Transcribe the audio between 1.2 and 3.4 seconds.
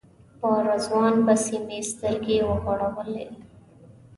پسې مې سترګې وغړولې.